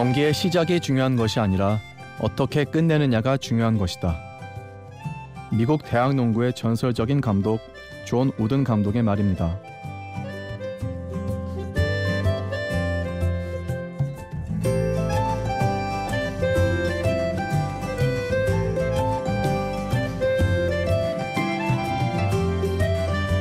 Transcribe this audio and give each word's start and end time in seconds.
경기의 0.00 0.32
시작이 0.32 0.80
중요한 0.80 1.14
것이 1.14 1.40
아니라 1.40 1.78
어떻게 2.20 2.64
끝내느냐가 2.64 3.36
중요한 3.36 3.76
것이다. 3.76 4.18
미국 5.52 5.84
대학 5.84 6.14
농구의 6.14 6.54
전설적인 6.54 7.20
감독 7.20 7.60
존 8.06 8.32
우든 8.38 8.64
감독의 8.64 9.02
말입니다. 9.02 9.60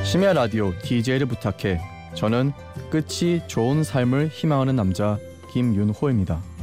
심야 0.03 0.33
라디오 0.33 0.77
DJ를 0.79 1.25
부탁해. 1.25 1.79
저는 2.15 2.51
끝이 2.89 3.47
좋은 3.47 3.85
삶을 3.85 4.27
희망하는 4.27 4.75
남자 4.75 5.17
김윤호입니다. 5.51 6.58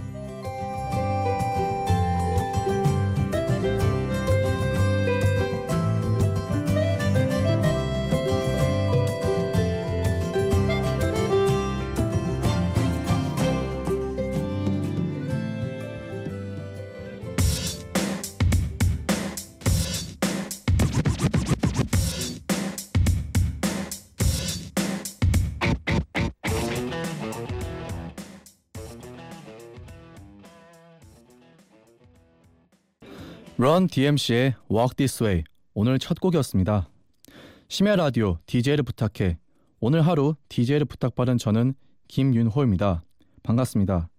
DMC의 33.97 34.55
Walk 34.71 34.95
This 34.97 35.25
Way 35.25 35.45
오늘 35.73 35.99
첫 35.99 36.21
곡이었습니다. 36.21 36.87
심야 37.69 37.97
라디오 37.97 38.37
DJ를 38.45 38.85
부탁해 38.85 39.39
오늘 39.81 40.03
하루 40.03 40.35
DJ를 40.51 40.85
부탁받은 40.85 41.39
저는 41.39 41.73
김윤호입니다. 42.09 43.03
반갑습니다. 43.43 44.11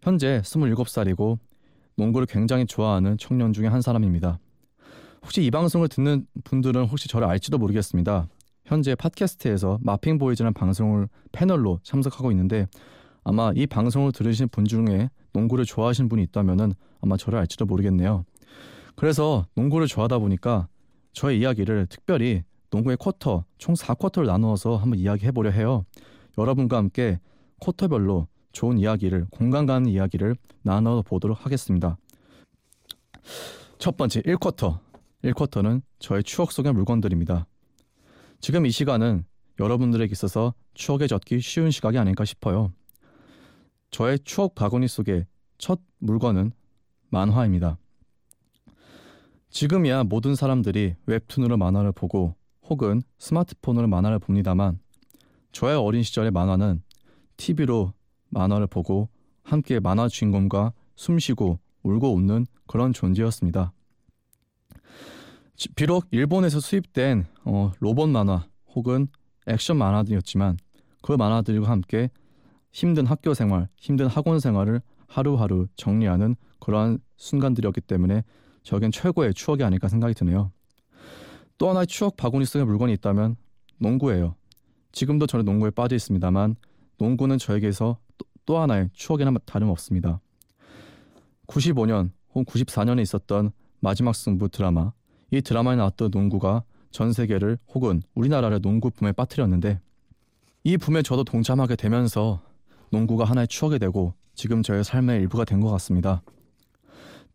현재 0.00 0.40
27살이고 0.42 1.38
농구를 1.96 2.26
굉장히 2.26 2.64
좋아하는 2.64 3.18
청년 3.18 3.52
중에 3.52 3.66
한 3.66 3.82
사람입니다. 3.82 4.38
혹시 5.22 5.44
이 5.44 5.50
방송을 5.50 5.88
듣는 5.88 6.26
분들은 6.44 6.86
혹시 6.86 7.06
저를 7.06 7.28
알지도 7.28 7.58
모르겠습니다. 7.58 8.28
현재 8.64 8.94
팟캐스트에서 8.94 9.80
마핑 9.82 10.16
보이즈라는 10.16 10.54
방송을 10.54 11.10
패널로 11.32 11.80
참석하고 11.82 12.30
있는데 12.30 12.68
아마 13.22 13.52
이 13.54 13.66
방송을 13.66 14.12
들으신 14.12 14.48
분 14.48 14.64
중에 14.64 15.10
농구를 15.34 15.66
좋아하시는 15.66 16.08
분이 16.08 16.22
있다면 16.22 16.72
아마 17.02 17.18
저를 17.18 17.38
알지도 17.40 17.66
모르겠네요. 17.66 18.24
그래서 18.96 19.46
농구를 19.54 19.86
좋아하다 19.86 20.18
보니까 20.18 20.68
저의 21.12 21.38
이야기를 21.38 21.86
특별히 21.86 22.42
농구의 22.70 22.96
쿼터 22.96 23.44
총 23.58 23.74
4쿼터를 23.74 24.26
나누어서 24.26 24.76
한번 24.76 24.98
이야기해 24.98 25.32
보려 25.32 25.50
해요. 25.50 25.84
여러분과 26.36 26.76
함께 26.76 27.20
쿼터별로 27.60 28.26
좋은 28.52 28.78
이야기를 28.78 29.26
공간 29.30 29.66
가는 29.66 29.88
이야기를 29.88 30.36
나눠 30.62 31.02
보도록 31.02 31.44
하겠습니다. 31.44 31.96
첫 33.78 33.96
번째 33.96 34.22
1쿼터. 34.22 34.80
1쿼터는 35.24 35.82
저의 35.98 36.22
추억 36.22 36.52
속의 36.52 36.72
물건들입니다. 36.72 37.46
지금 38.40 38.66
이 38.66 38.70
시간은 38.70 39.24
여러분들에게 39.58 40.10
있어서 40.12 40.54
추억에 40.74 41.06
젖기 41.06 41.40
쉬운 41.40 41.70
시각이 41.70 41.98
아닐까 41.98 42.24
싶어요. 42.24 42.72
저의 43.90 44.18
추억 44.20 44.54
바구니 44.54 44.88
속의 44.88 45.26
첫 45.58 45.80
물건은 45.98 46.52
만화입니다. 47.08 47.78
지금이야 49.50 50.04
모든 50.04 50.34
사람들이 50.34 50.94
웹툰으로 51.06 51.56
만화를 51.56 51.92
보고 51.92 52.34
혹은 52.68 53.02
스마트폰으로 53.18 53.86
만화를 53.88 54.18
봅니다만 54.18 54.78
저의 55.52 55.76
어린 55.76 56.02
시절의 56.02 56.30
만화는 56.30 56.82
TV로 57.36 57.92
만화를 58.30 58.66
보고 58.66 59.08
함께 59.42 59.80
만화 59.80 60.08
주인공과 60.08 60.72
숨쉬고 60.96 61.58
울고 61.82 62.14
웃는 62.14 62.46
그런 62.66 62.92
존재였습니다. 62.92 63.72
비록 65.74 66.06
일본에서 66.10 66.60
수입된 66.60 67.26
어, 67.44 67.72
로봇 67.80 68.08
만화 68.10 68.46
혹은 68.74 69.08
액션 69.46 69.78
만화들이었지만 69.78 70.58
그 71.02 71.12
만화들과 71.12 71.70
함께 71.70 72.10
힘든 72.72 73.06
학교 73.06 73.32
생활, 73.32 73.68
힘든 73.76 74.06
학원 74.06 74.40
생활을 74.40 74.82
하루하루 75.06 75.68
정리하는 75.76 76.36
그러한 76.58 76.98
순간들이었기 77.16 77.80
때문에 77.82 78.24
저겐 78.66 78.90
최고의 78.90 79.32
추억이 79.32 79.62
아닐까 79.62 79.86
생각이 79.86 80.12
드네요. 80.14 80.50
또 81.56 81.70
하나의 81.70 81.86
추억 81.86 82.16
바구니 82.16 82.44
속의 82.44 82.66
물건이 82.66 82.92
있다면 82.94 83.36
농구예요. 83.78 84.34
지금도 84.90 85.28
저는 85.28 85.44
농구에 85.44 85.70
빠져 85.70 85.94
있습니다만 85.94 86.56
농구는 86.98 87.38
저에게서 87.38 87.98
또, 88.18 88.26
또 88.44 88.58
하나의 88.58 88.90
추억이나 88.92 89.32
다름없습니다. 89.44 90.20
95년 91.46 92.10
혹은 92.34 92.44
94년에 92.44 93.02
있었던 93.02 93.52
마지막 93.78 94.16
승부 94.16 94.48
드라마 94.48 94.92
이 95.30 95.40
드라마에 95.40 95.76
나왔던 95.76 96.10
농구가 96.10 96.64
전 96.90 97.12
세계를 97.12 97.58
혹은 97.72 98.02
우리나라를 98.16 98.60
농구 98.60 98.90
붐에 98.90 99.12
빠뜨렸는데 99.12 99.80
이 100.64 100.76
붐에 100.76 101.02
저도 101.02 101.22
동참하게 101.22 101.76
되면서 101.76 102.42
농구가 102.90 103.26
하나의 103.26 103.46
추억이 103.46 103.78
되고 103.78 104.14
지금 104.34 104.64
저의 104.64 104.82
삶의 104.82 105.20
일부가 105.20 105.44
된 105.44 105.60
것 105.60 105.70
같습니다. 105.70 106.20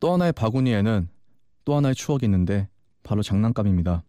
또 0.01 0.11
하나의 0.11 0.33
바구니에는 0.33 1.07
또 1.65 1.75
하나의 1.75 1.95
추억이 1.95 2.21
있는데 2.23 2.67
바로 3.03 3.21
장난감입니다. 3.21 4.03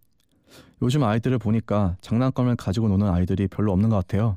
요즘 0.82 1.02
아이들을 1.04 1.38
보니까 1.38 1.96
장난감을 2.00 2.56
가지고 2.56 2.88
노는 2.88 3.08
아이들이 3.08 3.46
별로 3.48 3.72
없는 3.72 3.88
것 3.88 3.96
같아요. 3.96 4.36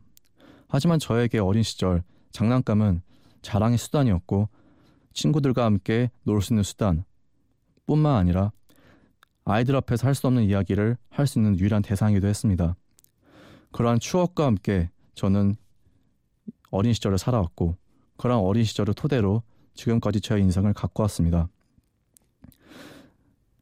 하지만 0.67 0.99
저에게 0.99 1.39
어린 1.39 1.63
시절 1.63 2.03
장난감은 2.31 3.01
자랑의 3.41 3.77
수단이었고 3.77 4.49
친구들과 5.13 5.65
함께 5.65 6.11
놀 6.23 6.41
수 6.41 6.53
있는 6.53 6.63
수단 6.63 7.05
뿐만 7.85 8.15
아니라 8.15 8.51
아이들 9.45 9.75
앞에서 9.75 10.07
할 10.07 10.15
수 10.15 10.27
없는 10.27 10.43
이야기를 10.43 10.97
할 11.09 11.27
수 11.27 11.39
있는 11.39 11.57
유일한 11.59 11.81
대상이기도 11.81 12.27
했습니다. 12.27 12.75
그러한 13.71 13.99
추억과 13.99 14.45
함께 14.45 14.89
저는 15.13 15.55
어린 16.71 16.93
시절을 16.93 17.17
살아왔고 17.17 17.77
그러한 18.17 18.43
어린 18.43 18.63
시절을 18.63 18.93
토대로 18.93 19.43
지금까지 19.75 20.21
저의 20.21 20.43
인생을 20.43 20.73
갖고 20.73 21.03
왔습니다. 21.03 21.47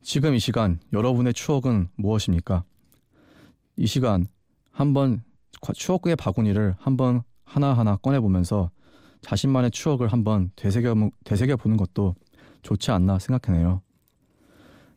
지금 0.03 0.35
이 0.35 0.39
시간 0.39 0.79
여러분의 0.91 1.33
추억은 1.33 1.87
무엇입니까? 1.95 2.65
이 3.77 3.87
시간 3.87 4.27
한번 4.69 5.23
추억의 5.73 6.17
바구니를 6.17 6.75
한번 6.77 7.23
하나하나 7.45 7.95
꺼내보면서 7.95 8.69
자신만의 9.21 9.71
추억을 9.71 10.09
한번 10.09 10.51
되새겨, 10.57 11.09
되새겨 11.23 11.55
보는 11.55 11.77
것도 11.77 12.15
좋지 12.63 12.91
않나 12.91 13.17
생각하네요. 13.17 13.81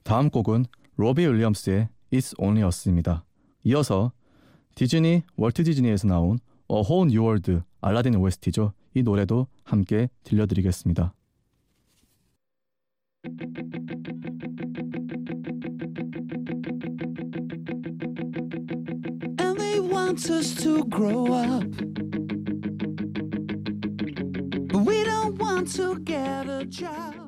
다음 0.03 0.29
곡은 0.29 0.65
로비 0.97 1.25
윌리엄스의 1.25 1.89
It's 2.13 2.35
Only 2.41 2.67
Us입니다. 2.67 3.25
이어서 3.63 4.11
디즈니, 4.75 5.23
월트 5.37 5.63
디즈니에서 5.63 6.09
나온 6.09 6.41
A 6.69 6.79
Whole 6.79 7.09
New 7.09 7.23
World 7.23 7.61
알라딘 7.81 8.17
OST죠. 8.17 8.73
이 8.95 9.05
노래도 9.05 9.47
함께 9.63 10.09
들려드리겠습니다. 10.25 11.15
Wants 20.17 20.31
us 20.31 20.55
to 20.63 20.83
grow 20.85 21.27
up. 21.27 21.71
But 24.69 24.87
we 24.87 25.05
don't 25.05 25.37
want 25.37 25.71
to 25.75 25.99
get 25.99 26.49
a 26.49 26.65
job. 26.65 27.26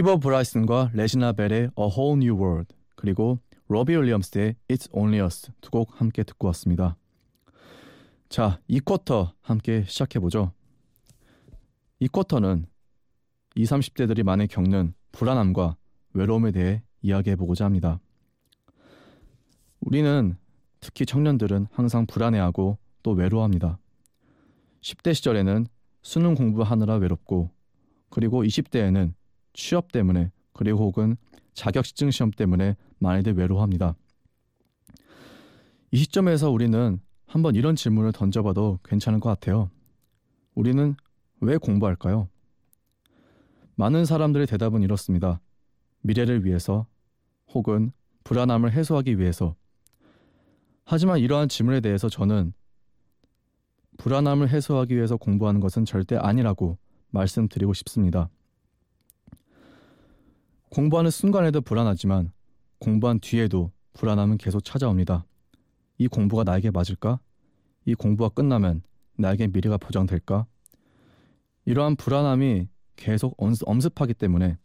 피보 0.00 0.16
브라이슨과 0.16 0.92
레지나 0.94 1.32
벨의 1.32 1.60
A 1.60 1.70
Whole 1.78 2.14
New 2.14 2.34
World 2.42 2.74
그리고 2.96 3.38
로비 3.68 3.94
윌리엄스의 3.94 4.54
It's 4.68 4.88
Only 4.92 5.22
Us 5.22 5.52
두 5.60 5.70
곡 5.70 6.00
함께 6.00 6.22
듣고 6.22 6.46
왔습니다. 6.46 6.96
자, 8.30 8.58
이 8.66 8.80
쿼터 8.80 9.34
함께 9.42 9.84
시작해 9.86 10.18
보죠. 10.18 10.54
이 11.98 12.08
쿼터는 12.08 12.64
20, 13.56 13.76
30대들이 13.76 14.22
많이 14.22 14.46
겪는 14.46 14.94
불안함과 15.12 15.76
외로움에 16.14 16.50
대해 16.50 16.82
이야기해 17.02 17.36
보고자 17.36 17.66
합니다. 17.66 18.00
우리는 19.80 20.34
특히 20.80 21.04
청년들은 21.04 21.66
항상 21.72 22.06
불안해하고 22.06 22.78
또 23.02 23.10
외로워합니다. 23.10 23.78
10대 24.80 25.12
시절에는 25.12 25.66
수능 26.00 26.34
공부하느라 26.36 26.94
외롭고 26.94 27.50
그리고 28.08 28.44
20대에는 28.44 29.12
취업 29.52 29.92
때문에 29.92 30.30
그리고 30.52 30.80
혹은 30.80 31.16
자격증 31.54 32.10
시험 32.10 32.30
때문에 32.30 32.76
많이들 32.98 33.34
외로워합니다. 33.34 33.94
이 35.90 35.96
시점에서 35.96 36.50
우리는 36.50 37.00
한번 37.26 37.54
이런 37.54 37.76
질문을 37.76 38.12
던져봐도 38.12 38.78
괜찮을 38.84 39.20
것 39.20 39.28
같아요. 39.28 39.70
우리는 40.54 40.94
왜 41.40 41.56
공부할까요? 41.56 42.28
많은 43.74 44.04
사람들의 44.04 44.46
대답은 44.46 44.82
이렇습니다. 44.82 45.40
미래를 46.02 46.44
위해서 46.44 46.86
혹은 47.52 47.92
불안함을 48.24 48.72
해소하기 48.72 49.18
위해서. 49.18 49.54
하지만 50.84 51.18
이러한 51.18 51.48
질문에 51.48 51.80
대해서 51.80 52.08
저는 52.08 52.52
불안함을 53.96 54.48
해소하기 54.48 54.94
위해서 54.94 55.16
공부하는 55.16 55.60
것은 55.60 55.84
절대 55.84 56.16
아니라고 56.16 56.78
말씀드리고 57.10 57.74
싶습니다. 57.74 58.28
공부하는 60.70 61.10
순간에도 61.10 61.60
불안하지만 61.60 62.32
공부한 62.78 63.18
뒤에도 63.20 63.72
불안함은 63.94 64.38
계속 64.38 64.64
찾아옵니다. 64.64 65.26
이 65.98 66.06
공부가 66.06 66.44
나에게 66.44 66.70
맞을까? 66.70 67.18
이 67.84 67.94
공부가 67.94 68.28
끝나면 68.28 68.82
나에게 69.16 69.48
미래가 69.48 69.76
보장될까? 69.76 70.46
이러한 71.64 71.96
불안함이 71.96 72.68
계속 72.96 73.34
엄습하기 73.38 74.14
때문에 74.14 74.56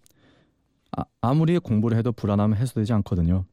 아, 1.21 1.33
무리 1.33 1.57
공부를 1.59 1.97
해도 1.97 2.11
불안함은 2.11 2.55
해소되지 2.57 2.93
않거든요. 2.93 3.45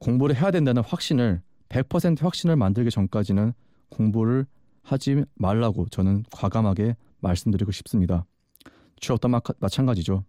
공부를 0.00 0.36
해야 0.36 0.50
된다는 0.50 0.82
확신을 0.82 1.40
100% 1.68 2.22
확신을 2.22 2.56
만들기 2.56 2.90
전까지는 2.90 3.52
공부를 3.88 4.46
하지 4.82 5.24
말라고 5.34 5.88
저는 5.88 6.24
과감하게 6.30 6.96
말씀드리고 7.20 7.70
싶습니다. 7.72 8.26
취업도 9.00 9.28
마, 9.28 9.40
마찬가지죠. 9.60 10.24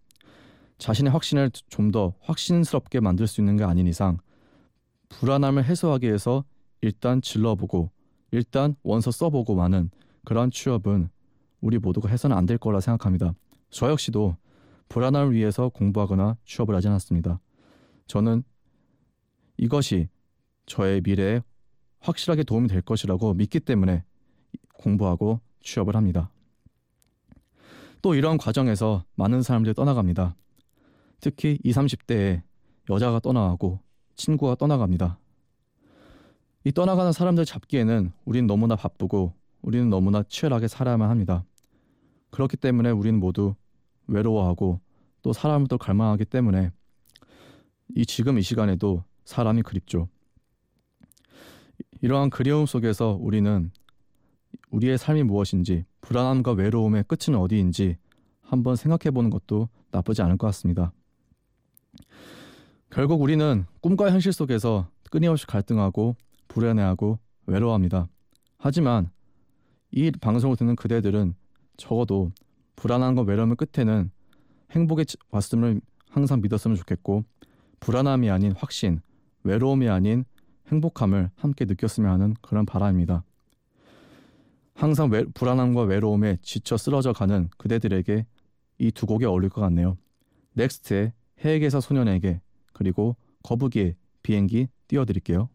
자신의 0.78 1.12
확신을 1.12 1.52
좀 1.70 1.92
더 1.92 2.14
확신스럽게 2.22 3.00
만들 3.00 3.28
수 3.28 3.42
있는 3.42 3.58
게 3.58 3.64
아닌 3.64 3.88
이상 3.88 4.18
불안함을 5.10 5.64
해소하기 5.64 6.06
위해서 6.08 6.44
일단 6.82 7.22
질러보고 7.22 7.92
일단 8.32 8.76
원서 8.84 9.12
써보고 9.12 9.56
많은 9.56 9.90
그러한 10.26 10.52
취업은 10.52 11.10
우리 11.62 11.78
모두가 11.78 12.10
해서는 12.10 12.36
안 12.36 12.46
될 12.46 12.58
거라 12.58 12.80
생각합니다. 12.80 13.34
저 13.70 13.90
역시도 13.90 14.36
불안함을 14.90 15.34
위해서 15.34 15.70
공부하거나 15.70 16.38
취업을 16.46 16.76
하지 16.76 16.88
않았습니다. 16.90 17.40
저는 18.08 18.44
이것이 19.58 20.10
저의 20.66 21.02
미래에 21.02 21.42
확실하게 22.00 22.44
도움이 22.44 22.68
될 22.68 22.82
것이라고 22.82 23.34
믿기 23.36 23.60
때문에 23.60 24.04
공부하고 24.74 25.40
취업을 25.62 25.96
합니다. 25.96 26.30
또 28.02 28.14
이런 28.14 28.38
과정에서 28.38 29.06
많은 29.16 29.42
사람들이 29.42 29.74
떠나갑니다. 29.74 30.36
특히 31.26 31.58
20, 31.64 31.82
30대에 31.82 32.44
여자가 32.88 33.20
떠나가고 33.20 33.80
친구가 34.16 34.54
떠나갑니다. 34.54 35.18
이 36.66 36.72
떠나가는 36.72 37.12
사람들 37.12 37.46
잡기에는 37.46 38.12
우린 38.26 38.46
너무나 38.46 38.76
바쁘고 38.76 39.34
우리는 39.64 39.90
너무나 39.90 40.22
치열하게 40.22 40.68
살아야만 40.68 41.10
합니다. 41.10 41.44
그렇기 42.30 42.58
때문에 42.58 42.92
우리는 42.92 43.20
모두 43.20 43.56
외로워하고 44.06 44.80
또 45.24 45.34
사람을 45.34 45.68
또 45.68 45.80
갈망하기 45.80 46.26
때문에 46.26 46.70
이 47.96 48.06
지금 48.06 48.38
이 48.38 48.44
시간에도 48.44 49.04
사람이 49.24 49.64
그립죠. 49.64 50.08
이러한 52.02 52.30
그리움 52.30 52.68
속에서 52.68 53.18
우리는 53.20 53.72
우리의 54.70 55.00
삶이 55.00 55.24
무엇인지 55.24 55.86
불안함과 56.02 56.52
외로움의 56.52 57.06
끝은 57.08 57.36
어디인지 57.36 57.98
한번 58.42 58.76
생각해 58.76 59.10
보는 59.10 59.32
것도 59.32 59.70
나쁘지 59.90 60.22
않을 60.22 60.38
것 60.38 60.46
같습니다. 60.46 60.94
결국 62.90 63.22
우리는 63.22 63.66
꿈과 63.82 64.12
현실 64.12 64.32
속에서 64.32 64.88
끊임없이 65.12 65.46
갈등하고 65.46 66.16
불안해하고 66.48 67.20
외로워합니다. 67.48 68.08
하지만 68.58 69.10
이 69.92 70.12
방송을 70.12 70.56
듣는 70.56 70.76
그대들은 70.76 71.36
적어도 71.78 72.32
불안함과 72.76 73.24
외로움의 73.24 73.58
끝에는 73.58 74.12
행복의 74.72 75.06
왔음을 75.30 75.82
항상 76.10 76.42
믿었으면 76.42 76.78
좋겠고 76.78 77.24
불안함이 77.80 78.30
아닌 78.30 78.54
확신, 78.54 79.02
외로움이 79.44 79.90
아닌 79.90 80.26
행복함을 80.72 81.30
함께 81.36 81.66
느꼈으면 81.66 82.10
하는 82.12 82.34
그런 82.42 82.66
바람입니다. 82.66 83.24
항상 84.74 85.10
외, 85.10 85.24
불안함과 85.26 85.84
외로움에 85.84 86.38
지쳐 86.42 86.78
쓰러져 86.78 87.14
가는 87.14 87.50
그대들에게 87.58 88.26
이 88.80 88.92
두 88.92 89.06
곡이 89.06 89.26
어울릴 89.26 89.50
것 89.50 89.62
같네요. 89.62 89.98
넥스트의 90.54 91.14
해에게서 91.44 91.80
소년에게 91.80 92.42
그리고 92.76 93.16
거북이의 93.44 93.96
비행기 94.22 94.68
띄워드릴게요. 94.88 95.50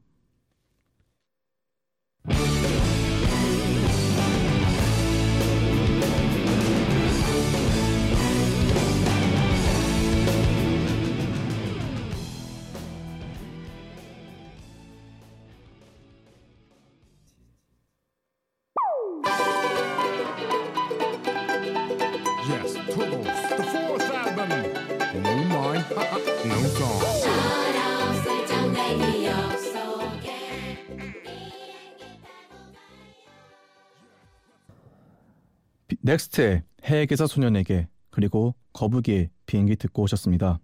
넥스트의 36.02 36.62
해에게서 36.84 37.26
소년에게 37.26 37.88
그리고 38.10 38.54
거북이의 38.72 39.30
비행기 39.46 39.76
듣고 39.76 40.02
오셨습니다. 40.02 40.58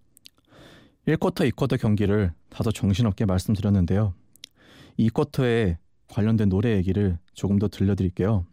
1쿼터, 1.07 1.49
2쿼터 1.51 1.79
경기를 1.79 2.33
다소 2.49 2.71
정신없게 2.71 3.25
말씀드렸는데요. 3.25 4.13
2쿼터에 4.99 5.77
관련된 6.09 6.49
노래 6.49 6.75
얘기를 6.75 7.19
조금 7.33 7.59
더 7.59 7.67
들려드릴게요. 7.67 8.45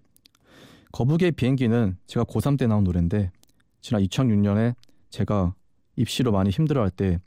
거북이의 0.93 1.33
비행기는 1.33 1.97
제가 2.07 2.25
고3 2.25 2.59
때 2.59 2.67
나온 2.67 2.85
노래인데 2.85 3.33
지난 3.81 4.03
2006년에 4.03 4.75
제가 5.11 5.55
입시로 5.97 6.33
많이 6.33 6.51
힘들어할 6.51 6.91
때 6.91 7.19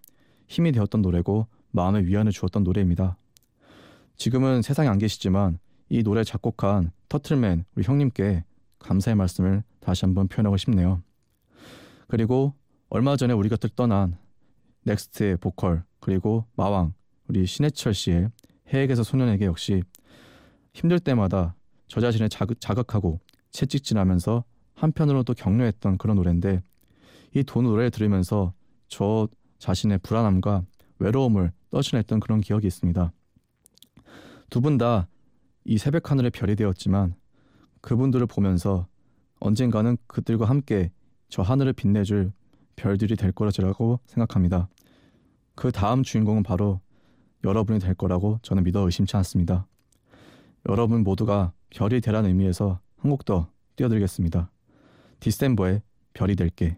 힘이 0.47 0.71
되었던 0.71 1.01
노래고 1.01 1.47
마음의 1.71 2.05
위안을 2.05 2.31
주었던 2.31 2.63
노래입니다. 2.63 3.17
지금은 4.15 4.61
세상에 4.61 4.87
안 4.87 4.97
계시지만 4.97 5.59
이 5.89 6.03
노래 6.03 6.23
작곡한 6.23 6.91
터틀맨 7.09 7.65
우리 7.75 7.83
형님께 7.83 8.43
감사의 8.87 9.15
말씀을 9.15 9.63
다시 9.79 10.05
한번 10.05 10.27
표현하고 10.27 10.57
싶네요. 10.57 11.01
그리고 12.07 12.53
얼마 12.89 13.15
전에 13.17 13.33
우리 13.33 13.49
곁을 13.49 13.69
떠난 13.75 14.17
넥스트의 14.83 15.37
보컬 15.37 15.83
그리고 15.99 16.45
마왕 16.55 16.93
우리 17.27 17.45
신해철 17.45 17.93
씨의 17.93 18.29
해액에서 18.73 19.03
소년에게 19.03 19.45
역시 19.45 19.83
힘들 20.73 20.99
때마다 20.99 21.55
저 21.87 21.99
자신을 21.99 22.29
자극, 22.29 22.61
자극하고 22.61 23.19
채찍질하면서 23.51 24.43
한편으로도 24.75 25.33
격려했던 25.33 25.97
그런 25.97 26.15
노래인데 26.15 26.61
이도 27.35 27.61
노래를 27.61 27.91
들으면서 27.91 28.53
저 28.87 29.27
자신의 29.59 29.99
불안함과 29.99 30.63
외로움을 30.99 31.51
떠신했던 31.71 32.19
그런 32.21 32.39
기억이 32.41 32.67
있습니다. 32.67 33.11
두 34.49 34.61
분 34.61 34.77
다 34.77 35.07
이 35.69 35.77
새벽 35.77 36.09
하늘의 36.09 36.31
별이 36.31 36.55
되었지만 36.55 37.13
그분들을 37.87 38.27
보면서 38.27 38.85
언젠가는 39.39 39.95
그들과 40.07 40.43
함께 40.43 40.91
저 41.29 41.41
하늘을 41.41 41.71
빛내줄 41.71 42.33
별들이 42.75 43.15
될 43.15 43.31
거라고 43.31 44.01
생각합니다. 44.07 44.67
그 45.55 45.71
다음 45.71 46.03
주인공은 46.03 46.43
바로 46.43 46.81
여러분이 47.45 47.79
될 47.79 47.93
거라고 47.93 48.39
저는 48.41 48.65
믿어 48.65 48.81
의심치 48.81 49.15
않습니다. 49.15 49.67
여러분 50.67 51.05
모두가 51.05 51.53
별이 51.69 52.01
되라는 52.01 52.29
의미에서 52.29 52.81
한 52.97 53.09
곡 53.09 53.23
더 53.23 53.49
띄워드리겠습니다. 53.77 54.51
디셈버의 55.21 55.81
별이 56.13 56.35
될게. 56.35 56.77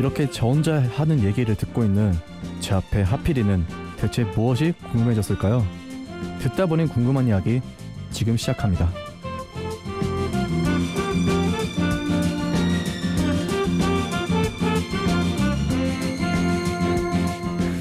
이렇게 0.00 0.30
저 0.30 0.46
혼자 0.46 0.80
하는 0.80 1.22
얘기를 1.22 1.54
듣고 1.54 1.84
있는 1.84 2.14
제 2.60 2.74
앞에 2.74 3.02
하필이는 3.02 3.66
대체 3.98 4.24
무엇이 4.24 4.72
궁금해졌을까요? 4.92 5.62
듣다 6.38 6.64
보니 6.64 6.86
궁금한 6.86 7.28
이야기 7.28 7.60
지금 8.10 8.34
시작합니다. 8.34 8.88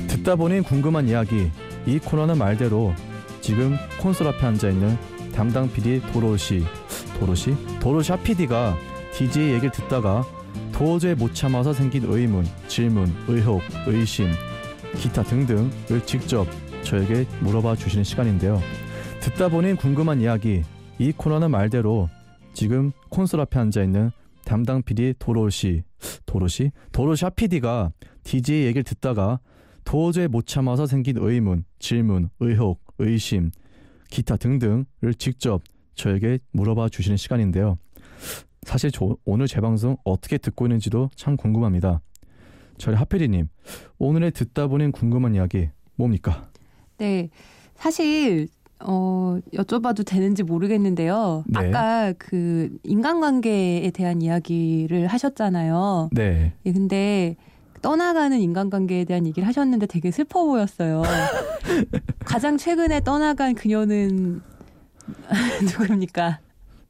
듣다 0.10 0.36
보니 0.36 0.60
궁금한 0.60 1.08
이야기 1.08 1.50
이 1.86 2.00
코너는 2.00 2.38
말대로 2.38 2.94
지금 3.40 3.78
콘솔 4.02 4.28
앞에 4.28 4.46
앉아 4.46 4.70
있는 4.70 4.98
담당 5.34 5.72
PD 5.72 6.02
도로시 6.12 6.66
도로시 7.18 7.56
도로시 7.80 8.12
PD가 8.22 8.76
DJ 9.14 9.54
얘기를 9.54 9.72
듣다가 9.72 10.26
도저히 10.80 11.14
못 11.14 11.36
참아서 11.36 11.74
생긴 11.74 12.06
의문, 12.06 12.46
질문, 12.70 13.14
의혹, 13.28 13.62
의심, 13.86 14.28
기타 14.96 15.24
등등을 15.24 16.06
직접 16.06 16.48
저에게 16.84 17.26
물어봐 17.42 17.76
주시는 17.76 18.06
시간인데요. 18.06 18.62
듣다 19.20 19.50
보니 19.50 19.74
궁금한 19.74 20.22
이야기 20.22 20.64
이 20.98 21.12
코너는 21.12 21.52
말대로 21.52 22.08
지금 22.54 22.94
콘솔 23.10 23.42
앞에 23.42 23.60
앉아 23.60 23.84
있는 23.84 24.12
담당 24.46 24.82
PD 24.82 25.16
도로시 25.20 25.84
도로시 26.26 26.72
도로시 26.94 27.26
PD가 27.36 27.92
DJ 28.24 28.64
얘기를 28.64 28.84
듣다가 28.84 29.42
도저히 29.84 30.30
못 30.30 30.48
참아서 30.48 30.86
생긴 30.86 31.18
의문, 31.18 31.66
질문, 31.80 32.30
의혹, 32.40 32.80
의심, 33.00 33.52
기타 34.10 34.38
등등을 34.38 35.14
직접 35.18 35.62
저에게 35.96 36.40
물어봐 36.54 36.88
주시는 36.88 37.18
시간인데요. 37.18 37.78
사실 38.70 38.92
저, 38.92 39.18
오늘 39.26 39.48
제 39.48 39.62
방송 39.62 39.98
어떻게 40.04 40.38
듣고 40.38 40.68
있는지도 40.68 41.10
참 41.16 41.38
궁금합니다. 41.38 42.02
저희 42.78 42.94
하필이님 42.94 43.50
오늘의 43.98 44.30
듣다 44.30 44.68
보니 44.68 44.92
궁금한 44.92 45.34
이야기 45.34 45.70
뭡니까? 45.96 46.48
네, 47.00 47.32
사실 47.74 48.48
어, 48.80 49.40
여쭤봐도 49.54 50.06
되는지 50.06 50.44
모르겠는데요. 50.44 51.46
네. 51.48 51.60
아까 51.60 52.14
그 52.20 52.70
인간관계에 52.84 53.90
대한 53.90 54.22
이야기를 54.22 55.08
하셨잖아요. 55.08 56.12
네. 56.12 56.54
예, 56.64 56.72
근데 56.72 57.38
떠나가는 57.82 58.40
인간관계에 58.40 59.06
대한 59.06 59.26
얘기를 59.26 59.48
하셨는데 59.48 59.88
되게 59.88 60.12
슬퍼 60.12 60.46
보였어요. 60.46 61.02
가장 62.24 62.58
최근에 62.58 63.02
떠나간 63.04 63.56
그녀는 63.56 64.44
누구입니까? 65.64 66.42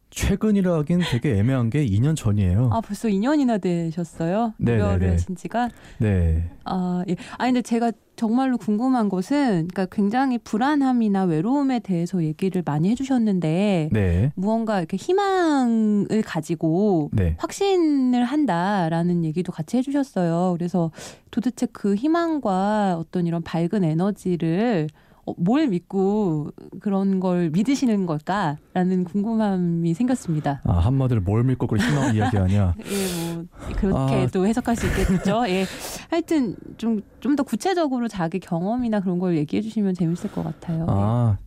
최근이라 0.09 0.73
하긴 0.79 1.01
되게 1.11 1.37
애매한 1.37 1.69
게 1.69 1.85
2년 1.85 2.15
전이에요. 2.15 2.69
아, 2.73 2.81
벌써 2.81 3.07
2년이나 3.07 3.61
되셨어요? 3.61 4.53
무료를 4.57 5.13
하신 5.13 5.35
지가? 5.35 5.69
네. 5.99 6.49
아, 6.65 7.03
예. 7.07 7.15
아, 7.37 7.45
근데 7.45 7.61
제가 7.61 7.91
정말로 8.15 8.57
궁금한 8.57 9.07
것은, 9.07 9.67
그러니까 9.69 9.85
굉장히 9.85 10.37
불안함이나 10.39 11.23
외로움에 11.23 11.79
대해서 11.79 12.23
얘기를 12.23 12.63
많이 12.65 12.89
해주셨는데, 12.89 13.89
네. 13.91 14.33
무언가 14.35 14.79
이렇게 14.79 14.97
희망을 14.97 16.21
가지고 16.25 17.09
네. 17.13 17.35
확신을 17.37 18.25
한다라는 18.25 19.23
얘기도 19.23 19.51
같이 19.51 19.77
해주셨어요. 19.77 20.53
그래서 20.57 20.91
도대체 21.31 21.67
그 21.71 21.95
희망과 21.95 22.97
어떤 22.99 23.25
이런 23.27 23.41
밝은 23.41 23.83
에너지를 23.83 24.89
어, 24.91 25.08
뭘 25.37 25.67
믿고 25.67 26.51
그런 26.79 27.19
걸 27.19 27.49
믿으시는 27.51 28.05
걸까라는 28.05 29.03
궁금함이 29.05 29.93
생겼습니다. 29.93 30.61
아 30.65 30.73
한마디로 30.79 31.21
뭘 31.21 31.43
믿고 31.43 31.67
그런 31.67 31.85
희망을 31.85 32.15
이야기하냐? 32.15 32.75
예, 32.85 33.33
뭐 33.35 33.45
그렇게도 33.75 34.43
아. 34.43 34.45
해석할 34.45 34.75
수 34.75 34.87
있겠죠. 34.87 35.43
예, 35.47 35.65
하여튼 36.09 36.55
좀 36.77 37.01
좀 37.19 37.35
더 37.35 37.43
구체적으로 37.43 38.07
자기 38.07 38.39
경험이나 38.39 38.99
그런 39.01 39.19
걸 39.19 39.37
얘기해 39.37 39.61
주시면 39.61 39.93
재밌을 39.93 40.31
것 40.31 40.43
같아요. 40.43 40.85
아 40.89 41.37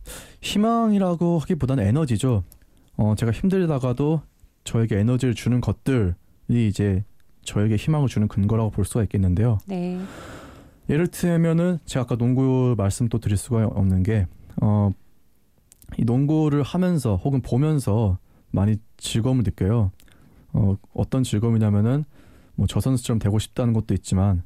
희망이라고 0.41 1.39
하기보다는 1.39 1.85
에너지죠. 1.85 2.43
어 2.95 3.15
제가 3.17 3.31
힘들다가도 3.31 4.21
저에게 4.63 4.99
에너지를 4.99 5.33
주는 5.33 5.61
것들이 5.61 6.13
이제 6.49 7.03
저에게 7.43 7.75
희망을 7.75 8.07
주는 8.07 8.27
근거라고 8.27 8.69
볼 8.69 8.85
수가 8.85 9.03
있겠는데요. 9.03 9.57
네. 9.65 9.99
예를 10.89 11.07
들면은 11.07 11.79
제가 11.85 12.03
아까 12.03 12.15
농구 12.15 12.75
말씀 12.77 13.07
또 13.07 13.19
드릴 13.19 13.37
수가 13.37 13.65
없는 13.67 14.03
게 14.03 14.27
어, 14.61 14.91
이 15.97 16.03
농구를 16.03 16.63
하면서 16.63 17.15
혹은 17.15 17.41
보면서 17.41 18.17
많이 18.51 18.75
즐거움을 18.97 19.43
느껴요. 19.43 19.91
어, 20.53 20.75
어떤 20.93 21.23
즐거움이냐면은 21.23 22.03
뭐 22.55 22.67
저 22.67 22.79
선수처럼 22.79 23.19
되고 23.19 23.39
싶다는 23.39 23.73
것도 23.73 23.93
있지만 23.95 24.43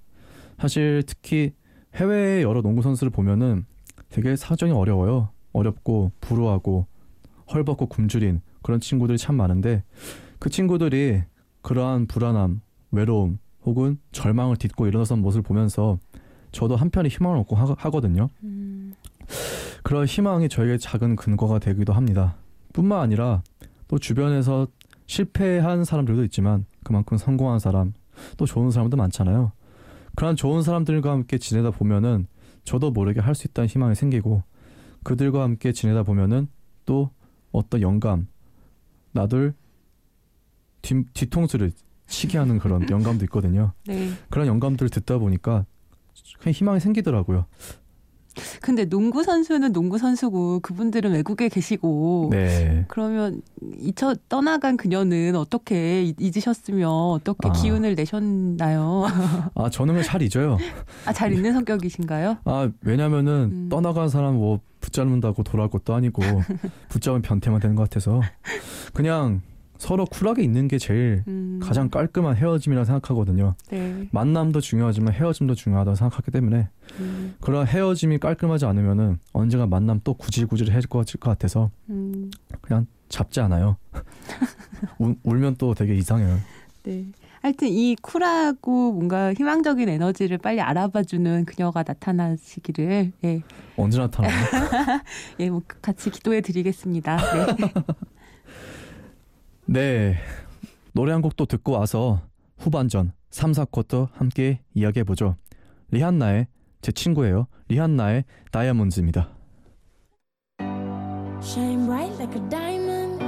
사실 0.57 1.03
특히 1.05 1.53
해외의 1.95 2.43
여러 2.43 2.61
농구 2.61 2.81
선수를 2.81 3.11
보면은 3.11 3.65
되게 4.09 4.35
사정이 4.35 4.71
어려워요. 4.71 5.29
어렵고 5.51 6.11
불우하고 6.21 6.85
헐벗고 7.51 7.87
굶주린 7.87 8.41
그런 8.61 8.79
친구들이 8.79 9.17
참 9.17 9.35
많은데 9.35 9.83
그 10.39 10.49
친구들이 10.49 11.23
그러한 11.61 12.05
불안함, 12.07 12.61
외로움 12.91 13.39
혹은 13.65 13.99
절망을 14.11 14.55
딛고 14.57 14.87
일어나선 14.87 15.19
모습을 15.21 15.41
보면서 15.43 15.99
저도 16.51 16.75
한편의 16.75 17.09
희망을 17.11 17.37
얻고 17.39 17.55
하, 17.55 17.89
거든요 17.89 18.29
음. 18.43 18.93
그런 19.83 20.05
희망이 20.05 20.49
저에게 20.49 20.77
작은 20.77 21.15
근거가 21.15 21.59
되기도 21.59 21.93
합니다. 21.93 22.35
뿐만 22.73 22.99
아니라 22.99 23.41
또 23.87 23.97
주변에서 23.99 24.67
실패한 25.05 25.85
사람들도 25.85 26.23
있지만 26.25 26.65
그만큼 26.83 27.17
성공한 27.17 27.59
사람, 27.59 27.93
또 28.35 28.45
좋은 28.45 28.71
사람도 28.71 28.97
많잖아요. 28.97 29.51
그런 30.15 30.35
좋은 30.35 30.61
사람들과 30.63 31.11
함께 31.11 31.37
지내다 31.37 31.71
보면은 31.71 32.27
저도 32.63 32.91
모르게 32.91 33.21
할 33.21 33.35
수 33.35 33.47
있다는 33.47 33.67
희망이 33.69 33.95
생기고 33.95 34.43
그들과 35.03 35.43
함께 35.43 35.71
지내다 35.71 36.03
보면은 36.03 36.47
또 36.85 37.11
어떤 37.51 37.81
영감, 37.81 38.27
나들 39.11 39.53
뒤, 40.81 41.03
뒤통수를 41.13 41.71
치게 42.07 42.37
하는 42.37 42.59
그런 42.59 42.87
영감도 42.91 43.23
있거든요. 43.25 43.71
네. 43.85 44.11
그런 44.29 44.47
영감들을 44.47 44.89
듣다 44.89 45.17
보니까 45.17 45.65
그냥 46.39 46.53
희망이 46.53 46.79
생기더라고요. 46.79 47.45
근데 48.61 48.85
농구 48.85 49.23
선수는 49.23 49.73
농구 49.73 49.97
선수고 49.97 50.59
그분들은 50.59 51.11
외국에 51.11 51.49
계시고 51.49 52.29
네. 52.31 52.85
그러면 52.87 53.41
이처 53.79 54.15
떠나간 54.29 54.77
그녀는 54.77 55.35
어떻게 55.35 56.13
잊으셨으며 56.19 56.89
어떻게 56.89 57.49
아. 57.49 57.51
기운을 57.51 57.95
내셨나요? 57.95 59.05
아 59.55 59.69
저는 59.69 60.03
잘 60.03 60.21
잊어요. 60.21 60.57
아잘 61.05 61.33
잊는 61.33 61.53
성격이신가요? 61.53 62.37
아 62.45 62.69
왜냐면은 62.81 63.49
음. 63.51 63.69
떠나간 63.69 64.09
사람 64.09 64.35
뭐 64.35 64.59
붙잡는다고 64.79 65.43
돌아올 65.43 65.69
것도 65.69 65.95
아니고 65.95 66.21
붙잡으면 66.89 67.21
변태만 67.21 67.59
되는 67.59 67.75
것 67.75 67.83
같아서 67.83 68.21
그냥 68.93 69.41
서로 69.77 70.05
쿨하게 70.05 70.43
있는 70.43 70.67
게 70.67 70.77
제일 70.77 71.23
음. 71.27 71.59
가장 71.61 71.89
깔끔한 71.89 72.35
헤어짐이라 72.35 72.81
고 72.81 72.85
생각하거든요. 72.85 73.55
네. 73.69 74.07
만남도 74.11 74.61
중요하지만 74.61 75.13
헤어짐도 75.13 75.55
중요하다고 75.55 75.95
생각하기 75.95 76.31
때문에 76.31 76.69
음. 76.99 77.35
그런 77.41 77.67
헤어짐이 77.67 78.19
깔끔하지 78.19 78.65
않으면은 78.65 79.19
언젠가 79.33 79.65
만남 79.65 80.01
또 80.03 80.13
구질구질 80.13 80.71
해질 80.71 80.89
것 80.89 81.05
같아서 81.19 81.71
음. 81.89 82.31
그냥 82.61 82.87
잡지 83.09 83.39
않아요. 83.39 83.77
울, 84.99 85.15
울면 85.23 85.55
또 85.57 85.73
되게 85.73 85.95
이상해요. 85.95 86.39
네. 86.83 87.05
하여튼 87.41 87.67
이 87.69 87.95
쿨하고 88.01 88.93
뭔가 88.93 89.33
희망적인 89.33 89.87
에너지를 89.87 90.37
빨리 90.37 90.59
알아봐주는 90.59 91.45
그녀가 91.45 91.83
나타나시기를 91.87 93.11
예. 93.23 93.41
언제 93.77 93.99
나타나요? 93.99 94.33
예, 95.39 95.49
뭐 95.49 95.61
같이 95.81 96.09
기도해 96.09 96.41
드리겠습니다. 96.41 97.17
네. 97.17 97.73
네. 99.67 100.15
노래 100.93 101.11
한 101.11 101.21
곡도 101.21 101.45
듣고 101.45 101.73
와서 101.73 102.21
후반전 102.57 103.11
3, 103.29 103.51
4쿼터 103.51 104.09
함께 104.13 104.61
이야기해 104.73 105.03
보죠. 105.03 105.35
리한나의 105.91 106.47
제 106.81 106.91
친구예요. 106.91 107.47
리한나의 107.67 108.23
다이아몬드입니다. 108.51 109.29
Shine 111.41 111.85
bright 111.85 112.13
like 112.17 112.35
a 112.35 112.49
diamond. 112.49 113.23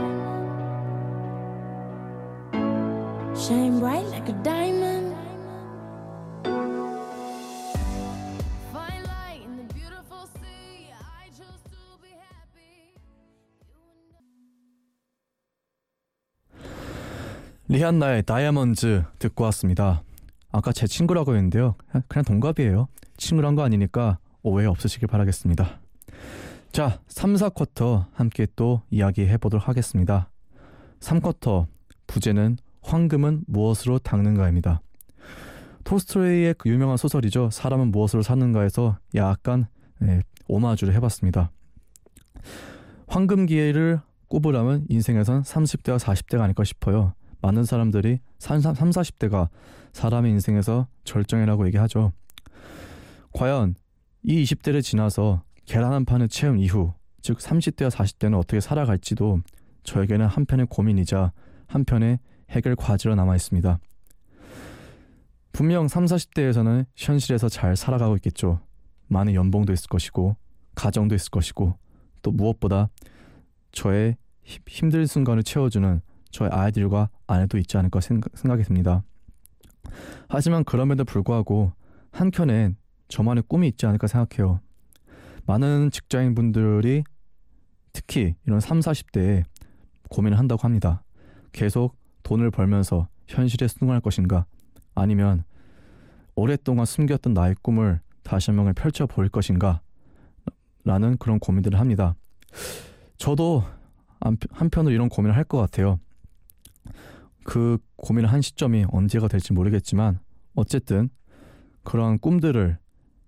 Shine 3.38 3.80
bright 3.80 4.08
like 4.10 4.28
a 4.30 4.44
diamond. 4.44 4.99
리한나의 17.70 18.24
다이아몬드 18.24 19.04
듣고 19.20 19.44
왔습니다. 19.46 20.02
아까 20.52 20.72
제 20.72 20.88
친구라고 20.88 21.36
했는데요. 21.36 21.76
그냥- 22.08 22.26
동갑이에요. 22.26 22.88
친구란 23.18 23.54
거 23.56 23.62
아니니까 23.64 24.18
오해 24.42 24.66
없으시길 24.66 25.08
바라겠습니다. 25.08 25.80
자, 26.72 27.00
3, 27.08 27.36
4쿼터 27.36 28.08
함께 28.14 28.48
또 28.56 28.82
이야기해 28.90 29.38
보도록 29.38 29.68
하겠습니다. 29.68 30.30
3쿼터 31.00 31.68
부제는 32.08 32.58
황금은 32.82 33.44
무엇으로 33.46 34.00
닦는가입니다. 34.00 34.82
톨스토이의 35.84 36.56
그 36.58 36.70
유명한 36.70 36.98
소설이죠. 36.98 37.50
사람은 37.52 37.92
무엇으로 37.92 38.24
사는가에서 38.24 38.98
약간 39.16 39.68
네, 40.00 40.22
오마주를 40.48 40.94
해봤습니다. 40.96 41.52
황금 43.08 43.46
기회를 43.46 44.00
꼽으려면 44.28 44.86
인생에선 44.90 45.44
30대와 45.44 46.00
40대가 46.00 46.42
아닐까 46.42 46.64
싶어요. 46.64 47.14
많은 47.42 47.64
사람들이 47.64 48.20
3, 48.40 48.60
3, 48.62 48.74
40대가 48.74 49.50
사람의 49.94 50.32
인생에서 50.32 50.88
절정이라고 51.04 51.66
얘기하죠. 51.68 52.12
과연 53.34 53.76
이 54.24 54.44
20대를 54.44 54.82
지나서 54.84 55.44
계란 55.66 55.94
한 55.94 56.06
판을 56.06 56.28
채운 56.28 56.60
이후, 56.60 56.94
즉 57.22 57.38
30대와 57.38 57.90
40대는 57.90 58.38
어떻게 58.38 58.60
살아갈지도 58.60 59.42
저에게는 59.84 60.26
한편의 60.26 60.68
고민이자 60.70 61.32
한편의 61.68 62.20
해결 62.50 62.76
과제로 62.76 63.16
남아 63.16 63.36
있습니다. 63.36 63.80
분명 65.52 65.88
3, 65.88 66.06
40대에서는 66.06 66.86
현실에서 66.96 67.50
잘 67.50 67.76
살아가고 67.76 68.16
있겠죠. 68.18 68.62
많은 69.08 69.34
연봉도 69.34 69.74
있을 69.74 69.88
것이고, 69.88 70.36
가정도 70.76 71.16
있을 71.16 71.30
것이고, 71.32 71.76
또 72.22 72.32
무엇보다 72.32 72.90
저의 73.72 74.16
힘- 74.44 74.62
힘든 74.68 75.06
순간을 75.06 75.44
채워주는 75.44 76.02
저의 76.32 76.52
아이들과 76.52 77.10
아내도 77.28 77.58
있지 77.58 77.78
않을까 77.78 78.00
생각, 78.00 78.36
생각이 78.38 78.64
듭니다. 78.64 79.04
하지만 80.28 80.64
그럼에도 80.64 81.04
불구하고 81.04 81.72
한켠엔 82.12 82.78
저만의 83.08 83.44
꿈이 83.48 83.68
있지 83.68 83.86
않을까 83.86 84.08
생각해요. 84.08 84.60
많은 85.46 85.90
직장인분들이 85.92 87.04
특히 87.94 88.36
이런 88.46 88.60
3, 88.60 88.80
40대에 88.80 89.44
고민을 90.10 90.38
한다고 90.38 90.62
합니다. 90.64 91.04
계속 91.52 91.98
돈을 92.24 92.52
벌면서 92.52 93.08
현실에 93.28 93.68
순응할 93.68 94.02
것인가 94.02 94.46
아니면 94.94 95.44
오랫동안 96.36 96.86
숨겼던 96.86 97.34
나의 97.34 97.56
꿈을 97.62 98.00
다시 98.24 98.52
한번 98.52 98.74
펼쳐 98.76 99.08
보일 99.08 99.30
것인가 99.30 99.82
라는 100.86 101.18
그런 101.18 101.40
고민들을 101.40 101.80
합니다. 101.80 102.16
저도 103.18 103.64
한편- 104.20 104.48
한편으로 104.52 104.94
이런 104.94 105.10
고민을 105.10 105.36
할 105.36 105.44
것 105.44 105.58
같아요. 105.58 106.00
그 107.50 107.80
고민을 107.96 108.32
한 108.32 108.44
시점이 108.44 108.86
언제가 108.92 109.28
될지 109.28 109.54
모르겠지만 109.54 110.20
어쨌든 110.54 111.10
그러한 111.84 112.20
꿈들을 112.20 112.78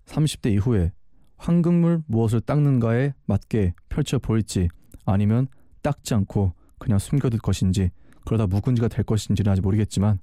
30대 0.05 0.53
이후에 0.53 0.91
황금물 1.37 2.03
무엇을 2.05 2.41
닦는가에 2.41 3.15
맞게 3.25 3.73
펼쳐 3.89 4.19
보일지 4.19 4.67
아니면 5.05 5.47
닦지 5.81 6.13
않고 6.13 6.53
그냥 6.77 6.99
숨겨둘 6.99 7.39
것인지 7.39 7.89
그러다 8.23 8.45
묵은지가 8.45 8.89
될 8.89 9.03
것인지는 9.03 9.51
아직 9.51 9.61
모르겠지만 9.61 10.19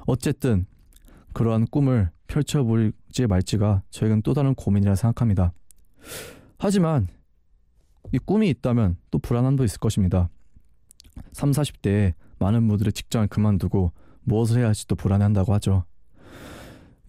어쨌든 0.00 0.66
그러한 1.32 1.68
꿈을 1.68 2.10
펼쳐 2.26 2.62
보일지 2.62 3.26
말지가 3.26 3.82
저에겐 3.88 4.20
또 4.20 4.34
다른 4.34 4.54
고민이라 4.54 4.94
생각합니다. 4.94 5.54
하지만 6.58 7.08
이 8.12 8.18
꿈이 8.18 8.50
있다면 8.50 8.98
또 9.10 9.18
불안함도 9.18 9.64
있을 9.64 9.78
것입니다. 9.78 10.28
3, 11.32 11.52
40대에 11.52 12.12
많은 12.42 12.66
분들의 12.66 12.92
직장을 12.92 13.26
그만두고 13.28 13.92
무엇을 14.24 14.58
해야 14.58 14.66
할지도 14.66 14.94
불안해한다고 14.96 15.54
하죠. 15.54 15.84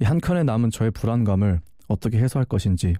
이 0.02 0.06
한켠에 0.06 0.43
남은 0.43 0.72
저의 0.72 0.91
불안감을 0.91 1.62
어떻게 1.88 2.19
해소할 2.19 2.46
것인지 2.46 2.96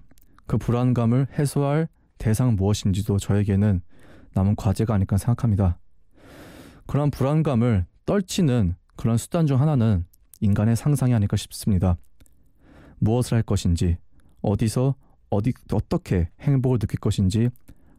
그 0.46 0.58
불안감을 0.58 1.28
해소할 1.38 1.88
대상 2.18 2.56
무엇인지도 2.56 3.18
저에게는 3.18 3.80
남은 4.34 4.56
과제가 4.56 4.94
아닐까 4.94 5.16
생각합니다. 5.16 5.78
그런 6.86 7.10
불안감을 7.10 7.86
떨치는 8.06 8.74
그런 8.96 9.16
수단 9.16 9.46
중 9.46 9.60
하나는 9.60 10.04
인간의 10.40 10.76
상상이 10.76 11.14
아닐까 11.14 11.36
싶습니다. 11.36 11.96
무엇을 12.98 13.36
할 13.36 13.42
것인지, 13.42 13.96
어디서 14.42 14.94
어디 15.30 15.52
어떻게 15.72 16.28
행복을 16.40 16.78
느낄 16.78 17.00
것인지 17.00 17.48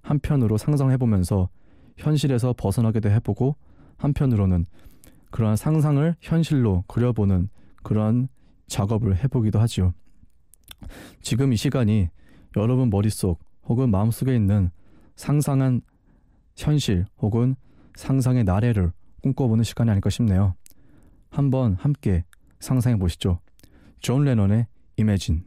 한편으로 0.02 0.58
상상해 0.58 0.98
보면서 0.98 1.50
현실에서 1.98 2.54
벗어나게도 2.58 3.10
해보고 3.10 3.56
한편으로는 3.98 4.66
그러한 5.32 5.56
상상을 5.56 6.16
현실로 6.22 6.84
그려보는 6.88 7.50
그러한 7.84 8.30
작업을 8.68 9.18
해보기도 9.24 9.60
하지요. 9.60 9.94
지금 11.22 11.54
이 11.54 11.58
시간이 11.58 12.10
여러분 12.58 12.90
머릿속 12.90 13.40
혹은 13.64 13.90
마음속에 13.90 14.36
있는 14.36 14.70
상상한 15.16 15.82
현실 16.56 17.06
혹은 17.18 17.56
상상의 17.96 18.44
나래를 18.44 18.92
꿈꿔보는 19.22 19.64
시간이 19.64 19.90
아닐까 19.90 20.10
싶네요. 20.10 20.56
한번 21.30 21.76
함께 21.76 22.24
상상해 22.60 22.98
보시죠. 22.98 23.40
존 24.00 24.24
레넌의 24.24 24.68
Imagine. 24.98 25.44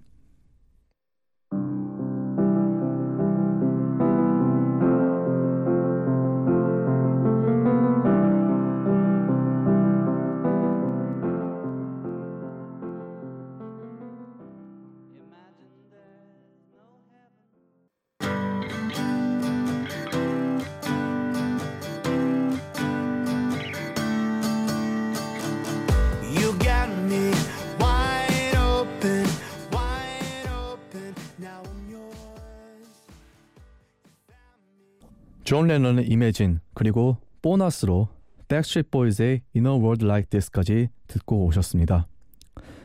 존 35.48 35.66
레넌의 35.66 36.08
Imagine 36.10 36.58
그리고 36.74 37.16
보너스로 37.40 38.08
Backstreet 38.48 38.90
Boys의 38.90 39.40
In 39.56 39.64
a 39.64 39.72
World 39.72 40.04
Like 40.04 40.28
This까지 40.28 40.90
듣고 41.06 41.46
오셨습니다. 41.46 42.06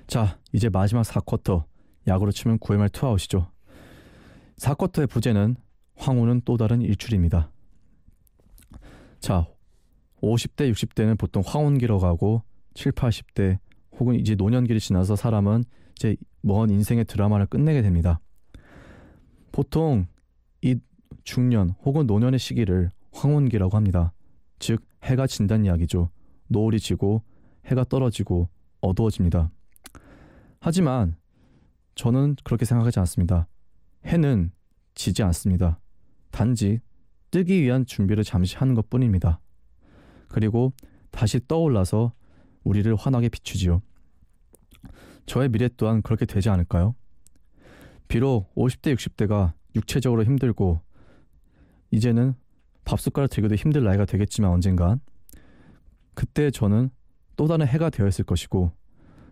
자, 0.07 0.39
이제 0.53 0.69
마지막 0.69 1.01
4쿼터 1.01 1.65
야구로 2.07 2.31
치면 2.31 2.59
9회 2.59 2.77
말 2.77 2.87
투아웃이죠. 2.87 3.51
4쿼터의 4.59 5.09
부제는 5.09 5.57
황혼은 5.97 6.43
또 6.45 6.55
다른 6.55 6.81
일출입니다. 6.81 7.51
자, 9.19 9.45
50대, 10.21 10.71
60대는 10.71 11.17
보통 11.17 11.43
황혼기로 11.45 11.99
가고 11.99 12.43
7, 12.75 12.93
80대 12.93 13.57
혹은 13.99 14.15
이제 14.15 14.35
노년기를 14.35 14.79
지나서 14.79 15.17
사람은 15.17 15.65
이제 15.97 16.15
먼 16.39 16.69
인생의 16.69 17.03
드라마를 17.03 17.45
끝내게 17.45 17.81
됩니다. 17.81 18.21
보통 19.51 20.05
이 20.05 20.12
중년 21.23 21.71
혹은 21.83 22.07
노년의 22.07 22.39
시기를 22.39 22.91
황혼기라고 23.11 23.75
합니다. 23.75 24.13
즉 24.59 24.85
해가 25.03 25.27
진다는 25.27 25.65
이야기죠. 25.65 26.09
노을이 26.47 26.79
지고 26.79 27.23
해가 27.65 27.83
떨어지고 27.85 28.49
어두워집니다. 28.81 29.51
하지만 30.59 31.15
저는 31.95 32.35
그렇게 32.43 32.65
생각하지 32.65 32.99
않습니다. 32.99 33.47
해는 34.05 34.51
지지 34.95 35.23
않습니다. 35.23 35.79
단지 36.31 36.79
뜨기 37.31 37.61
위한 37.61 37.85
준비를 37.85 38.23
잠시 38.23 38.57
하는 38.57 38.73
것 38.73 38.89
뿐입니다. 38.89 39.39
그리고 40.27 40.73
다시 41.11 41.39
떠올라서 41.47 42.13
우리를 42.63 42.93
환하게 42.95 43.29
비추지요. 43.29 43.81
저의 45.25 45.49
미래 45.49 45.69
또한 45.77 46.01
그렇게 46.01 46.25
되지 46.25 46.49
않을까요? 46.49 46.95
비록 48.07 48.53
50대, 48.55 48.93
60대가 48.95 49.53
육체적으로 49.75 50.23
힘들고 50.23 50.81
이제는 51.93 52.33
밥 52.85 52.99
숟가락 52.99 53.29
들기도 53.29 53.55
힘들 53.55 53.83
나이가 53.83 54.05
되겠지만 54.05 54.51
언젠간 54.51 54.99
그때 56.15 56.49
저는 56.49 56.89
또 57.35 57.47
다른 57.47 57.67
해가 57.67 57.89
되어 57.91 58.07
있을 58.07 58.25
것이고 58.25 58.71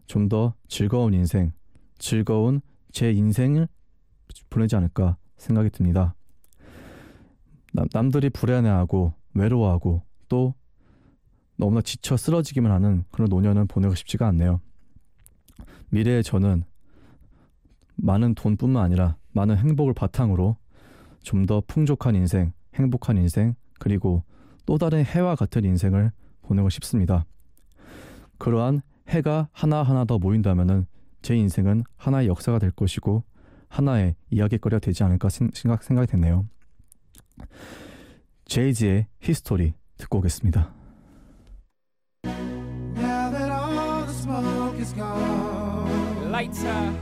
좀 0.05 0.29
더 0.29 0.53
즐거운 0.67 1.13
인생, 1.13 1.53
즐거운 1.97 2.61
제 2.91 3.11
인생을 3.11 3.67
보내지 4.49 4.75
않을까 4.75 5.17
생각이 5.37 5.69
듭니다. 5.71 6.15
남, 7.73 7.87
남들이 7.93 8.29
불안해하고 8.29 9.13
외로워하고 9.33 10.03
또 10.29 10.53
너무나 11.55 11.81
지쳐 11.81 12.15
쓰러지기만 12.15 12.71
하는 12.71 13.05
그런 13.11 13.29
노년은 13.29 13.67
보내고 13.67 13.95
싶지가 13.95 14.27
않네요. 14.27 14.61
미래의 15.89 16.23
저는 16.23 16.63
많은 17.95 18.35
돈뿐만 18.35 18.83
아니라 18.83 19.17
많은 19.31 19.57
행복을 19.57 19.93
바탕으로 19.93 20.57
좀 21.23 21.45
더 21.45 21.61
풍족한 21.67 22.15
인생, 22.15 22.53
행복한 22.75 23.17
인생, 23.17 23.55
그리고 23.79 24.23
또 24.65 24.77
다른 24.77 25.03
해와 25.03 25.35
같은 25.35 25.63
인생을 25.65 26.11
보내고 26.41 26.69
싶습니다. 26.69 27.25
그러한 28.37 28.81
해가 29.07 29.49
하나하나 29.51 30.05
더 30.05 30.17
모인다면은 30.17 30.85
제 31.21 31.35
인생은 31.35 31.83
하나의 31.97 32.27
역사가 32.27 32.59
될 32.59 32.71
것이고 32.71 33.23
하나의 33.69 34.15
이야기거리가 34.31 34.79
되지 34.79 35.03
않을까 35.03 35.29
생- 35.29 35.51
생각, 35.53 35.83
생각이 35.83 36.09
됐네요. 36.11 36.45
제이지의 38.45 39.07
History 39.21 39.73
듣고 39.97 40.17
오겠습니다. 40.19 40.73
Now 42.25 43.31
that 43.31 43.51
all 43.51 44.05
the 44.05 44.13
smoke 44.13 44.79
is 44.79 44.93
gone 44.93 46.27
Lighter, 46.29 46.93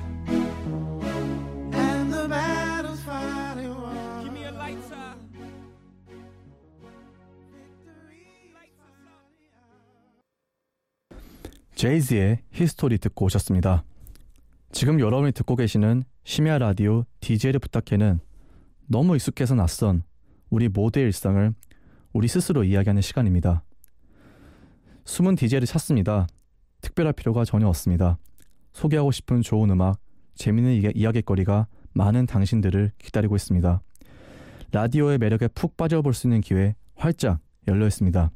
제이지의 11.79 12.39
History 12.51 12.97
듣고 12.97 13.27
오셨습니다. 13.27 13.85
지금 14.73 14.99
여러분이 14.99 15.31
듣고 15.31 15.55
계시는 15.55 16.03
심야 16.25 16.57
라디오 16.57 17.05
DJ를 17.21 17.61
부탁해는 17.61 18.19
너무 18.87 19.15
익숙해서 19.15 19.55
낯선 19.55 20.03
우리 20.49 20.67
모두의 20.67 21.05
일상을 21.05 21.53
우리 22.11 22.27
스스로 22.27 22.65
이야기하는 22.65 23.01
시간입니다. 23.01 23.63
숨은 25.05 25.35
DJ를 25.35 25.65
찾습니다. 25.67 26.27
특별할 26.81 27.13
필요가 27.13 27.45
전혀 27.45 27.65
없습니다. 27.69 28.17
소개하고 28.73 29.11
싶은 29.13 29.41
좋은 29.41 29.69
음악, 29.69 30.01
재미있는 30.35 30.81
이야- 30.81 30.91
이야기거리가 30.93 31.67
많은 31.93 32.25
당신들을 32.25 32.91
기다리고 32.97 33.37
있습니다. 33.37 33.81
라디오의 34.73 35.17
매력에 35.17 35.47
푹 35.47 35.77
빠져볼 35.77 36.13
수 36.13 36.27
있는 36.27 36.41
기회 36.41 36.75
활짝 36.95 37.39
열려 37.69 37.87
있습니다. 37.87 38.31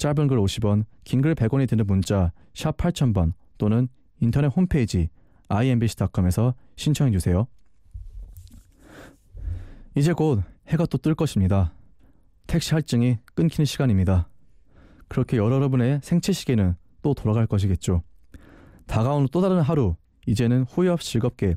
짧은 0.00 0.28
글 0.28 0.38
50원, 0.38 0.84
긴 1.04 1.20
글 1.20 1.34
100원이 1.34 1.68
드는 1.68 1.86
문자 1.86 2.32
샵 2.54 2.74
8000번 2.78 3.34
또는 3.58 3.86
인터넷 4.20 4.46
홈페이지 4.48 5.10
imbc.com에서 5.48 6.54
신청해 6.76 7.12
주세요. 7.12 7.46
이제 9.94 10.14
곧 10.14 10.42
해가 10.68 10.86
또 10.86 10.96
뜰 10.96 11.14
것입니다. 11.14 11.74
택시 12.46 12.72
할증이 12.72 13.18
끊기는 13.34 13.66
시간입니다. 13.66 14.28
그렇게 15.08 15.36
여러분의 15.36 16.00
생체 16.02 16.32
시계는 16.32 16.76
또 17.02 17.12
돌아갈 17.12 17.46
것이겠죠. 17.46 18.02
다가오는 18.86 19.28
또 19.30 19.42
다른 19.42 19.60
하루, 19.60 19.96
이제는 20.26 20.62
후회 20.62 20.88
없이 20.88 21.12
즐겁게 21.12 21.56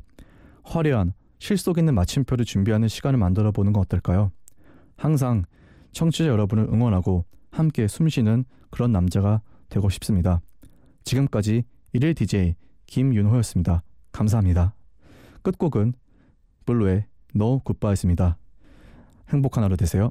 화려한 0.64 1.14
실속 1.38 1.78
있는 1.78 1.94
마침표를 1.94 2.44
준비하는 2.44 2.88
시간을 2.88 3.18
만들어 3.18 3.52
보는 3.52 3.72
건 3.72 3.80
어떨까요? 3.80 4.32
항상 4.96 5.44
청취자 5.92 6.26
여러분을 6.26 6.64
응원하고 6.64 7.24
함께 7.54 7.86
숨쉬는 7.86 8.44
그런 8.70 8.92
남자가 8.92 9.40
되고 9.68 9.88
싶습니다. 9.88 10.40
지금까지 11.04 11.62
일일 11.92 12.14
DJ 12.14 12.56
김윤호였습니다. 12.86 13.82
감사합니다. 14.12 14.74
끝곡은 15.42 15.94
블루의 16.66 17.06
No 17.36 17.60
Goodbye입니다. 17.64 18.38
행복한 19.28 19.64
하루 19.64 19.76
되세요. 19.76 20.10